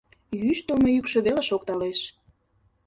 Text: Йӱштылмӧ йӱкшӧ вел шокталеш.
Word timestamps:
Йӱштылмӧ 0.41 0.89
йӱкшӧ 0.93 1.19
вел 1.25 1.39
шокталеш. 1.49 1.99